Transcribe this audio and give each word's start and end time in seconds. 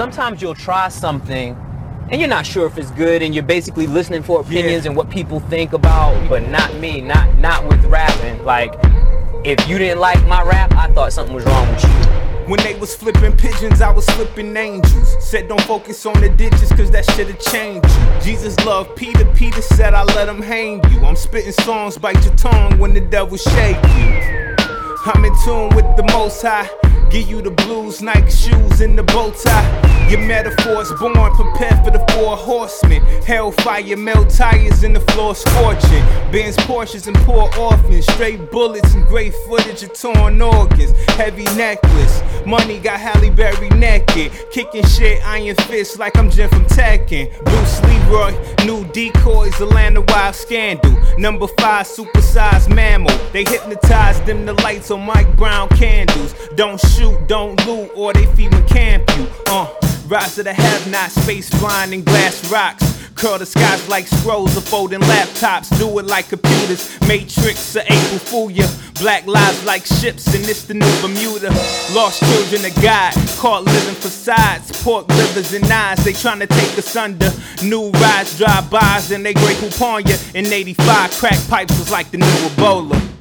sometimes 0.00 0.40
you'll 0.40 0.54
try 0.54 0.88
something 0.88 1.54
and 2.08 2.18
you're 2.22 2.30
not 2.30 2.46
sure 2.46 2.66
if 2.66 2.78
it's 2.78 2.90
good 2.92 3.20
and 3.20 3.34
you're 3.34 3.44
basically 3.44 3.86
listening 3.86 4.22
for 4.22 4.40
opinions 4.40 4.84
Yeah. 4.86 4.92
and 4.92 4.96
what 4.96 5.10
people 5.10 5.40
think 5.40 5.74
about, 5.74 6.26
but 6.26 6.48
not 6.48 6.74
me, 6.76 7.02
not 7.02 7.36
not 7.36 7.68
with 7.68 7.84
rapping. 7.84 8.42
Like 8.42 8.72
if 9.44 9.68
you 9.68 9.76
didn't 9.76 10.00
like 10.00 10.26
my 10.26 10.42
rap, 10.42 10.72
I 10.72 10.90
thought 10.94 11.12
something 11.12 11.34
was 11.34 11.44
wrong 11.44 11.68
with 11.68 11.84
you. 11.84 11.90
When 12.50 12.60
they 12.60 12.76
was 12.76 12.96
flipping 12.96 13.36
pigeons, 13.36 13.82
I 13.82 13.92
was 13.92 14.06
flipping 14.16 14.56
angels. 14.56 15.16
Said 15.22 15.48
don't 15.48 15.60
focus 15.64 16.06
on 16.06 16.18
the 16.18 16.30
ditches, 16.30 16.72
cause 16.72 16.90
that 16.92 17.04
shit'll 17.10 17.36
change 17.52 17.84
you. 17.84 18.20
Jesus 18.22 18.58
loved 18.64 18.96
Peter, 18.96 19.26
Peter 19.34 19.60
said 19.60 19.92
I 19.92 20.04
let 20.04 20.30
him 20.30 20.40
hang 20.40 20.82
you. 20.90 21.00
I'm 21.00 21.14
spitting 21.14 21.52
songs, 21.52 21.98
bite 21.98 22.24
your 22.24 22.34
tongue 22.36 22.78
when 22.78 22.94
the 22.94 23.02
devil 23.02 23.36
shake 23.36 23.76
you. 23.98 24.49
Tune 25.44 25.74
with 25.74 25.96
the 25.96 26.02
most 26.12 26.42
high. 26.42 26.68
Give 27.10 27.28
you 27.28 27.40
the 27.40 27.50
blues, 27.50 28.02
Nike 28.02 28.30
shoes, 28.30 28.80
and 28.80 28.96
the 28.96 29.02
bow 29.02 29.30
tie. 29.32 30.08
Your 30.10 30.20
metaphors 30.20 30.92
born, 30.92 31.14
prepared 31.34 31.84
for 31.84 31.90
the 31.90 32.04
four 32.12 32.36
horsemen. 32.36 33.00
Hellfire, 33.24 33.96
melt 33.96 34.28
tires, 34.30 34.84
and 34.84 34.94
the 34.94 35.00
floor 35.12 35.34
scorching. 35.34 36.04
Benz, 36.30 36.56
Porsches, 36.58 37.06
and 37.06 37.16
poor 37.18 37.50
orphans. 37.58 38.06
Straight 38.12 38.50
bullets 38.50 38.92
and 38.94 39.06
great 39.06 39.34
footage 39.46 39.82
of 39.82 39.92
torn 39.92 40.42
organs. 40.42 40.92
Heavy 41.10 41.44
necklace, 41.56 42.22
money 42.44 42.78
got 42.78 43.00
Halle 43.00 43.30
Berry 43.30 43.70
naked. 43.70 44.32
Kicking 44.52 44.84
shit, 44.86 45.24
iron 45.26 45.56
fist 45.68 45.98
like 45.98 46.16
I'm 46.18 46.30
Jin 46.30 46.48
from 46.48 46.64
Tekken. 46.66 47.32
Bruce 47.44 47.80
Leroy, 47.84 48.34
new 48.66 48.84
decoys, 48.92 49.60
Atlanta 49.60 50.02
Wild 50.02 50.34
scandal. 50.34 50.96
Number 51.18 51.46
five, 51.58 51.86
supersized 51.86 52.72
mammal. 52.72 53.09
They 53.32 53.44
hypnotize 53.44 54.20
them 54.22 54.44
the 54.44 54.54
lights 54.54 54.90
on 54.90 55.06
Mike 55.06 55.36
Brown 55.36 55.68
candles. 55.68 56.34
Don't 56.56 56.80
shoot, 56.80 57.28
don't 57.28 57.64
loot, 57.64 57.90
or 57.94 58.12
they 58.12 58.26
FEMA 58.26 58.66
camp 58.66 59.08
you. 59.16 59.28
Uh, 59.46 59.72
rise 60.08 60.34
to 60.34 60.42
the 60.42 60.52
have-not, 60.52 61.10
space 61.12 61.50
and 61.62 62.04
glass 62.04 62.50
rocks. 62.50 62.90
Curl 63.14 63.38
the 63.38 63.46
skies 63.46 63.86
like 63.88 64.08
scrolls 64.08 64.56
of 64.56 64.64
folding 64.64 65.00
laptops. 65.00 65.68
Do 65.78 65.98
it 65.98 66.06
like 66.06 66.28
computers. 66.28 66.98
Matrix 67.06 67.76
or 67.76 67.82
April 67.82 68.18
Fool 68.18 68.50
ya. 68.50 68.66
Black 68.98 69.26
lives 69.26 69.62
like 69.64 69.84
ships, 69.84 70.34
and 70.34 70.44
it's 70.48 70.64
the 70.64 70.74
new 70.74 71.00
Bermuda. 71.00 71.50
Lost 71.94 72.20
children 72.20 72.64
of 72.64 72.82
God, 72.82 73.12
caught 73.38 73.64
living 73.64 73.94
for 73.94 74.08
sides. 74.08 74.72
Pork 74.82 75.06
livers 75.08 75.52
and 75.52 75.64
eyes, 75.66 76.02
they 76.02 76.12
tryna 76.12 76.48
take 76.48 76.78
us 76.78 76.96
under. 76.96 77.30
New 77.62 77.90
rides, 77.90 78.38
drive-bys, 78.38 79.12
and 79.12 79.24
they 79.24 79.34
great 79.34 79.62
upon 79.62 80.02
ya. 80.06 80.16
In 80.34 80.46
85, 80.46 81.12
crack 81.12 81.38
pipes 81.48 81.78
was 81.78 81.90
like 81.90 82.10
the 82.10 82.18
new 82.18 82.26
Ebola. 82.26 83.19